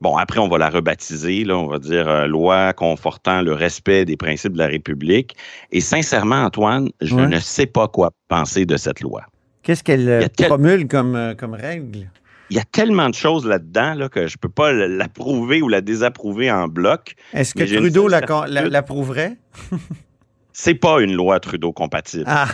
[0.00, 4.06] Bon, après, on va la rebaptiser, là, on va dire euh, loi confortant le respect
[4.06, 5.36] des principes de la République.
[5.72, 7.26] Et sincèrement, Antoine, je ouais.
[7.26, 9.22] ne sais pas quoi penser de cette loi.
[9.62, 10.48] Qu'est-ce qu'elle tel...
[10.48, 12.08] promulgue comme, euh, comme règle?
[12.48, 15.68] Il y a tellement de choses là-dedans là, que je ne peux pas l'approuver ou
[15.68, 17.14] la désapprouver en bloc.
[17.32, 19.36] Est-ce que Trudeau l'approuverait?
[20.52, 22.24] C'est pas une loi Trudeau compatible.
[22.26, 22.48] Ah.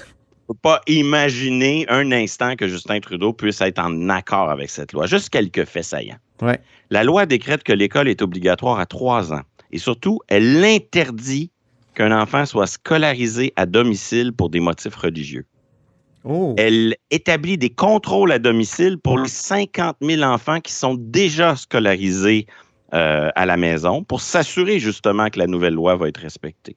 [0.48, 4.68] On ne peut pas imaginer un instant que Justin Trudeau puisse être en accord avec
[4.68, 5.06] cette loi.
[5.06, 6.18] Juste quelques faits saillants.
[6.42, 6.60] Ouais.
[6.90, 9.42] La loi décrète que l'école est obligatoire à trois ans.
[9.72, 11.50] Et surtout, elle interdit
[11.94, 15.46] qu'un enfant soit scolarisé à domicile pour des motifs religieux.
[16.24, 16.54] Oh.
[16.58, 22.46] Elle établit des contrôles à domicile pour les 50 000 enfants qui sont déjà scolarisés
[22.94, 26.76] euh, à la maison pour s'assurer justement que la nouvelle loi va être respectée.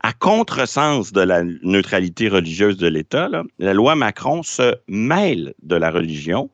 [0.00, 5.90] À contresens de la neutralité religieuse de l'État, la loi Macron se mêle de la
[5.90, 6.50] religion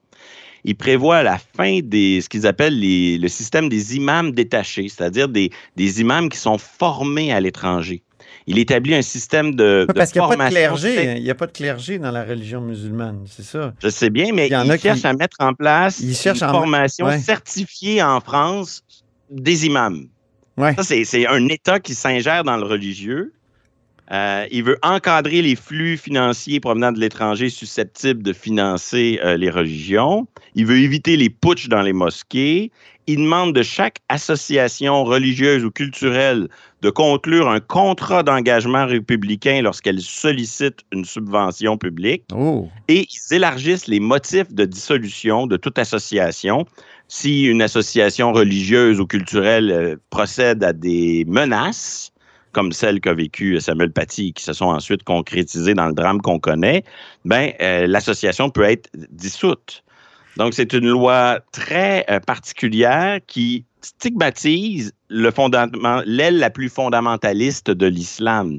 [0.64, 5.28] il prévoit la fin des ce qu'ils appellent les, le système des imams détachés, c'est-à-dire
[5.28, 8.02] des, des imams qui sont formés à l'étranger.
[8.46, 11.16] Il établit un système de, Parce de qu'il n'y a pas de clergé.
[11.16, 13.74] Il n'y a pas de clergé dans la religion musulmane, c'est ça.
[13.82, 15.06] Je sais bien, mais il, il cherche qui...
[15.06, 16.50] à mettre en place il une en...
[16.50, 17.18] formation ouais.
[17.18, 18.82] certifiée en France
[19.30, 20.06] des imams.
[20.56, 20.74] Ouais.
[20.74, 23.32] Ça, c'est un État qui s'ingère dans le religieux.
[24.12, 29.50] Euh, il veut encadrer les flux financiers provenant de l'étranger susceptibles de financer euh, les
[29.50, 30.26] religions.
[30.56, 32.72] Il veut éviter les putschs dans les mosquées.
[33.06, 36.48] Il demande de chaque association religieuse ou culturelle
[36.82, 42.24] de conclure un contrat d'engagement républicain lorsqu'elle sollicite une subvention publique.
[42.34, 42.68] Oh.
[42.88, 46.66] Et ils élargissent les motifs de dissolution de toute association.
[47.06, 52.12] Si une association religieuse ou culturelle euh, procède à des menaces,
[52.52, 56.38] comme celle qu'a vécu Samuel Paty, qui se sont ensuite concrétisées dans le drame qu'on
[56.38, 56.84] connaît,
[57.24, 59.82] ben, euh, l'association peut être dissoute.
[60.36, 67.70] Donc, c'est une loi très euh, particulière qui stigmatise le fondament, l'aile la plus fondamentaliste
[67.70, 68.58] de l'islam.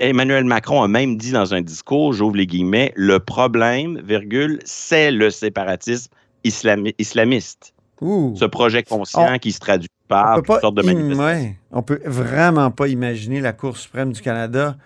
[0.00, 5.10] Emmanuel Macron a même dit dans un discours, j'ouvre les guillemets, le problème, virgule, c'est
[5.10, 6.10] le séparatisme
[6.44, 7.72] islami islamiste.
[8.00, 8.34] Ouh.
[8.36, 11.24] Ce projet conscient On- qui se traduit par on peut toutes pas sortes de manifestations.
[11.24, 11.56] ouais.
[11.70, 14.76] On peut vraiment pas imaginer la Cour suprême du Canada.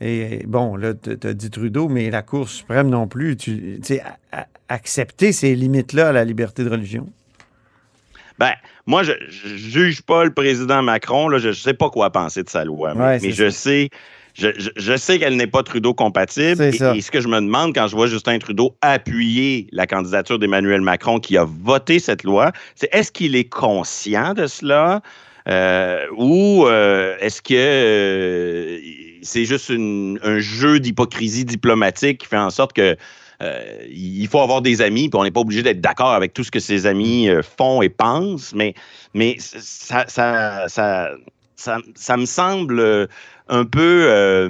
[0.00, 3.36] Et bon, là, tu as dit Trudeau, mais la Cour suprême non plus.
[3.36, 4.02] Tu sais,
[4.68, 7.06] accepter ces limites-là à la liberté de religion.
[8.38, 8.52] Ben,
[8.86, 11.28] moi, je, je juge pas le président Macron.
[11.28, 13.50] Là, je ne sais pas quoi penser de sa loi, mais, Ouais, mais c'est je
[13.50, 13.58] ça.
[13.58, 13.90] sais,
[14.34, 16.62] je, je- je sais qu'elle n'est pas Trudeau compatible.
[16.62, 16.94] Et, ça.
[16.96, 20.80] et ce que je me demande quand je vois Justin Trudeau appuyer la candidature d'Emmanuel
[20.82, 25.00] Macron qui a voté cette loi, c'est est-ce qu'il est conscient de cela
[25.48, 28.78] euh, ou euh, est-ce que euh,
[29.22, 32.96] c'est juste une- un jeu d'hypocrisie diplomatique qui fait en sorte que
[33.90, 36.50] il faut avoir des amis, puis on n'est pas obligé d'être d'accord avec tout ce
[36.50, 38.72] que ses amis font et pensent, mais,
[39.12, 41.10] mais ça, ça, ça,
[41.54, 43.08] ça, ça me semble
[43.48, 44.48] un peu euh,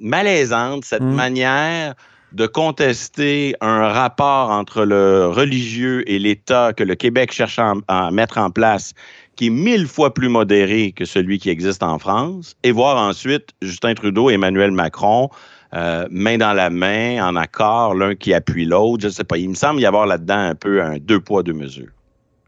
[0.00, 1.14] malaisante, cette Mm.
[1.14, 1.94] manière
[2.32, 8.10] de contester un rapport entre le religieux et l'État que le Québec cherche à, à
[8.10, 8.92] mettre en place,
[9.36, 13.50] qui est mille fois plus modéré que celui qui existe en France, et voir ensuite
[13.62, 15.28] Justin Trudeau et Emmanuel Macron
[15.74, 19.02] euh, main dans la main, en accord, l'un qui appuie l'autre.
[19.02, 19.38] Je ne sais pas.
[19.38, 21.90] Il me semble y avoir là-dedans un peu un deux poids, deux mesures.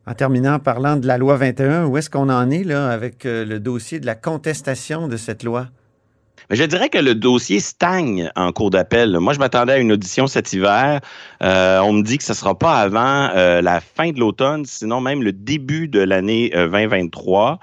[0.09, 3.59] En terminant, parlant de la loi 21, où est-ce qu'on en est avec euh, le
[3.59, 5.67] dossier de la contestation de cette loi?
[6.49, 9.19] Je dirais que le dossier stagne en cours d'appel.
[9.19, 11.01] Moi, je m'attendais à une audition cet hiver.
[11.43, 14.65] Euh, on me dit que ce ne sera pas avant euh, la fin de l'automne,
[14.65, 17.59] sinon même le début de l'année 2023.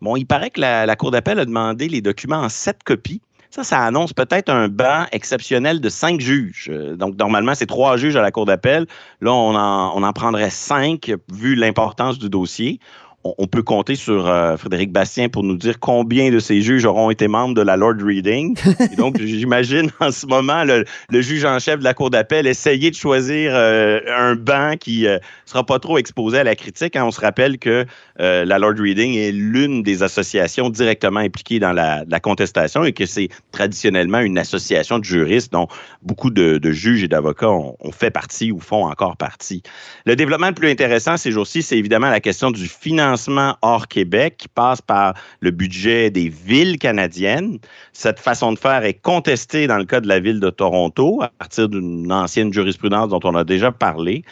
[0.00, 3.22] Bon, il paraît que la Cour d'appel a demandé les documents en sept copies.
[3.54, 6.68] Ça, ça annonce peut-être un banc exceptionnel de cinq juges.
[6.72, 8.84] Euh, donc, normalement, c'est trois juges à la Cour d'appel.
[9.20, 12.80] Là, on en, on en prendrait cinq, vu l'importance du dossier
[13.24, 17.10] on, peut compter sur euh, Frédéric Bastien pour nous dire combien de ces juges auront
[17.10, 18.56] été membres de la Lord Reading.
[18.92, 22.90] Et donc, j'imagine en ce moment le, juge en chef de la Cour d'appel essayer
[22.90, 26.96] de choisir euh, un banc qui ne euh, sera pas trop exposé à la critique.
[26.96, 27.04] Hein.
[27.06, 32.04] On se rappelle que la Lord Reading est l'une des associations directement impliquées dans la,
[32.22, 35.66] contestation et que c'est traditionnellement une association de juristes dont
[36.02, 39.62] beaucoup de, juges et d'avocats ont, ont, fait partie ou font encore partie.
[40.06, 43.13] Le développement le plus intéressant ces jours-ci, c'est évidemment la question du financement
[43.62, 47.58] hors Québec qui passe par le budget des villes canadiennes.
[47.92, 51.28] Cette façon de faire est contestée dans le cas de la ville de Toronto à
[51.38, 54.24] partir d'une ancienne jurisprudence dont on a déjà parlé.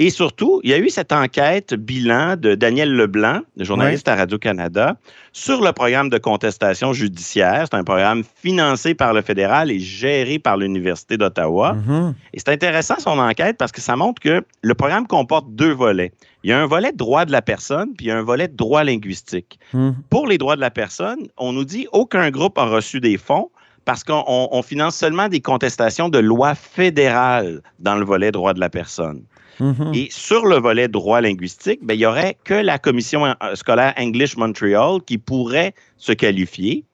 [0.00, 4.96] Et surtout, il y a eu cette enquête bilan de Daniel Leblanc, journaliste à Radio-Canada,
[5.32, 7.66] sur le programme de contestation judiciaire.
[7.68, 11.74] C'est un programme financé par le fédéral et géré par l'Université d'Ottawa.
[11.74, 12.14] Mm-hmm.
[12.32, 16.12] Et c'est intéressant son enquête parce que ça montre que le programme comporte deux volets.
[16.44, 18.46] Il y a un volet droit de la personne, puis il y a un volet
[18.46, 19.58] droit linguistique.
[19.74, 19.94] Mm-hmm.
[20.10, 23.50] Pour les droits de la personne, on nous dit aucun groupe a reçu des fonds
[23.84, 28.68] parce qu'on finance seulement des contestations de loi fédérale dans le volet droit de la
[28.68, 29.24] personne.
[29.60, 29.96] Mm-hmm.
[29.96, 33.94] Et sur le volet droit linguistique, ben, il n'y aurait que la commission euh, scolaire
[33.98, 36.84] English Montreal qui pourrait se qualifier.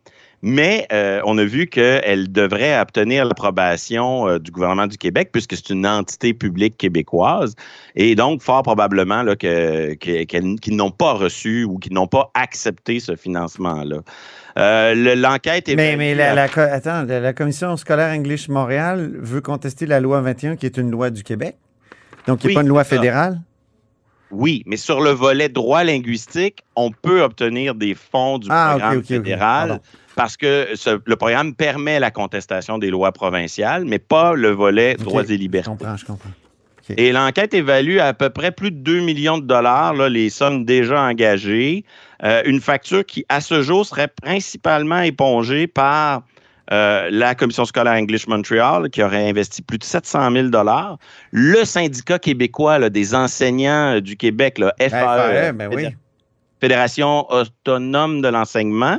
[0.47, 5.57] Mais euh, on a vu qu'elle devrait obtenir l'approbation euh, du gouvernement du Québec puisque
[5.57, 7.55] c'est une entité publique québécoise.
[7.95, 14.03] Et donc, fort probablement qu'ils n'ont pas reçu ou qu'ils n'ont pas accepté ce financement-là.
[14.57, 15.77] L'enquête est.
[15.77, 20.67] Mais, mais la, attends, la Commission scolaire English Montréal veut contester la loi 21 qui
[20.67, 21.57] est une loi du Québec?
[22.27, 23.41] Donc, il n'y a pas une loi fédérale?
[24.31, 29.05] Oui, mais sur le volet droit linguistique, on peut obtenir des fonds du ah, programme
[29.05, 29.81] fédéral
[30.17, 30.69] parce que
[31.07, 35.67] le programme permet la contestation des lois provinciales, mais pas le volet droits et libertés.
[35.67, 36.31] Je comprends, je comprends.
[36.97, 40.65] Et l'enquête évalue à, peu près plus de 2 millions de dollars, là, les sommes
[40.65, 41.85] déjà engagées.
[42.23, 46.23] Euh, une facture qui, à ce jour, serait principalement épongée par
[46.73, 50.49] euh, la commission scolaire English Montreal qui aurait investi plus de 700 000
[51.31, 55.95] le syndicat québécois des enseignants euh, du Québec, le FAE, ben
[56.61, 58.99] Fédération autonome de l'enseignement,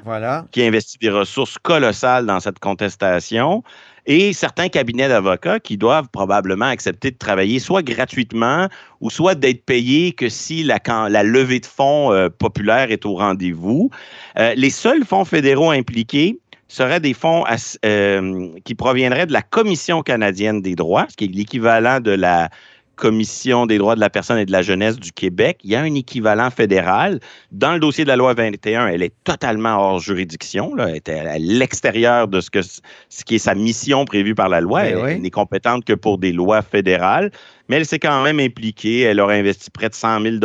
[0.52, 3.64] qui a investi des ressources colossales dans cette contestation,
[4.06, 8.68] et certains cabinets d'avocats qui doivent probablement accepter de travailler soit gratuitement
[9.02, 10.78] ou soit d'être payés que si la,
[11.10, 13.90] la levée de fonds euh, populaire est au rendez-vous.
[14.38, 16.38] les seuls fonds fédéraux impliqués,
[16.76, 17.46] seraient des fonds
[17.86, 22.50] euh, qui proviendraient de la Commission canadienne des droits, ce qui est l'équivalent de la
[22.96, 25.60] Commission des droits de la personne et de la jeunesse du Québec.
[25.64, 27.20] Il y a un équivalent fédéral.
[27.52, 30.78] Dans le dossier de la loi 21, elle est totalement hors juridiction.
[30.78, 34.62] Elle est à l'extérieur de ce, que, ce qui est sa mission prévue par la
[34.62, 34.84] loi.
[34.84, 37.32] Ben elle n'est compétente que pour des lois fédérales.
[37.68, 39.02] Mais elle s'est quand même impliquée.
[39.02, 40.36] Elle aurait investi près de 100 000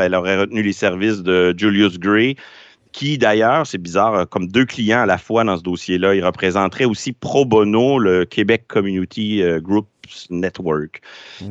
[0.00, 2.36] Elle aurait retenu les services de Julius Gray
[2.98, 6.16] qui d'ailleurs, c'est bizarre, comme deux clients à la fois dans ce dossier-là.
[6.16, 9.86] Il représenterait aussi pro bono le Québec Community euh, Groups
[10.30, 11.00] Network.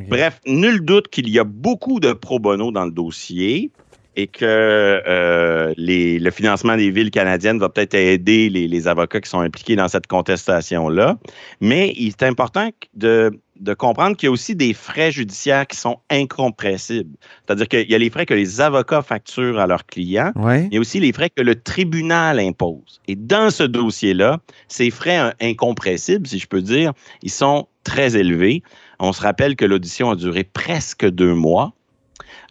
[0.09, 3.71] Bref, nul doute qu'il y a beaucoup de pro bono dans le dossier
[4.17, 9.41] et que euh, le financement des villes canadiennes va peut-être aider les, avocats qui sont
[9.41, 11.17] impliqués dans cette contestation-là.
[11.61, 13.31] Mais il est important de,
[13.77, 17.15] comprendre qu'il y a aussi des frais judiciaires qui sont incompressibles.
[17.45, 20.31] C'est-à-dire qu'il y a les frais que les avocats facturent à leurs clients.
[20.35, 23.01] Il y a aussi les frais que le tribunal impose.
[23.07, 28.63] Et dans ce dossier-là, ces frais incompressibles, si je peux dire, ils sont très élevés.
[28.99, 31.76] On se rappelle que l'audition a duré presque deux mois.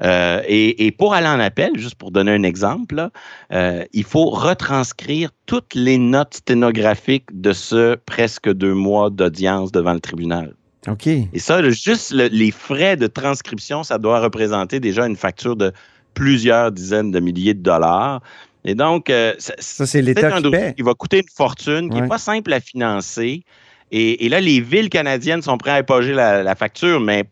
[0.03, 3.09] Euh, et, pour aller en appel, juste pour donner un exemple,
[3.53, 9.95] euh, il faut retranscrire toutes les notes sténographiques de ce presque deux mois d'audience devant
[9.95, 10.55] le tribunal.
[10.89, 11.07] OK.
[11.07, 15.73] Et ça, juste les frais de transcription, ça doit représenter déjà une facture de
[16.15, 18.21] plusieurs dizaines de milliers de dollars.
[18.65, 20.75] Et donc, euh, ça, c'est l'État qui, paie.
[20.77, 23.45] qui va coûter une fortune, qui n'est pas simple à financer.
[23.93, 27.25] Et, là, les villes canadiennes sont prêtes à éponger la, la facture, mais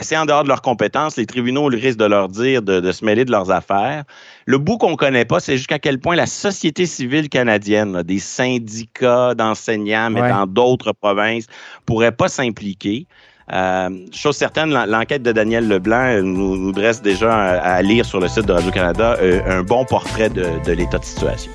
[0.00, 1.16] c'est en dehors de leurs compétences.
[1.16, 4.04] Les tribunaux risquent de leur dire de, se mêler de leurs affaires.
[4.46, 8.18] Le bout qu'on ne connaît pas, c'est jusqu'à quel point la société civile canadienne, des
[8.18, 11.46] syndicats d'enseignants, mais dans d'autres provinces,
[11.86, 13.06] pourraient pas s'impliquer.
[13.52, 18.44] Euh, chose certaine, l'enquête de Daniel Leblanc nous, dresse déjà à, lire sur le site
[18.44, 21.50] de Radio-Canada euh, un bon portrait de l'état de situation.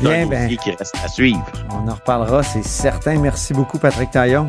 [0.00, 1.44] Bien, dossier qui reste à suivre.
[1.70, 3.18] On en reparlera, c'est certain.
[3.18, 4.48] Merci beaucoup, Patrick Taillon.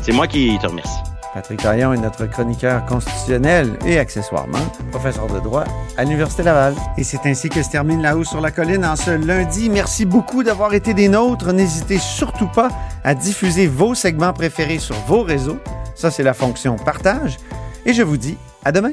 [0.00, 0.98] C'est moi qui te remercie.
[1.34, 4.58] Patrick Taillon est notre chroniqueur constitutionnel et accessoirement
[4.90, 5.64] professeur de droit
[5.96, 6.74] à l'Université Laval.
[6.98, 9.70] Et c'est ainsi que se termine La Haut sur la Colline en ce lundi.
[9.70, 11.52] Merci beaucoup d'avoir été des nôtres.
[11.52, 12.68] N'hésitez surtout pas
[13.02, 15.58] à diffuser vos segments préférés sur vos réseaux.
[15.94, 17.38] Ça, c'est la fonction partage.
[17.86, 18.92] Et je vous dis à demain.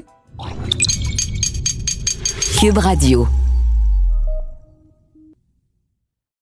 [2.60, 3.28] Cube Radio.